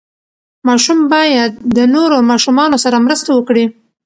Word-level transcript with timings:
ماشوم 0.67 0.99
باید 1.13 1.51
د 1.77 1.77
نورو 1.95 2.17
ماشومانو 2.29 2.77
سره 2.83 2.97
مرسته 3.05 3.29
وکړي. 3.33 3.65